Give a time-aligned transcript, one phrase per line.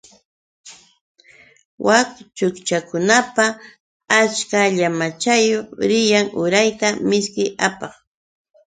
[1.87, 3.45] Wak chutchakunaqa
[4.19, 7.93] ach achka llamachayuq riyan urayta mishki apaq.